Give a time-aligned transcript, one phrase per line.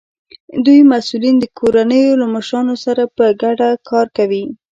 [0.53, 4.43] د دوی مسؤلین د کورنیو له مشرانو سره په ګډه کار کوي.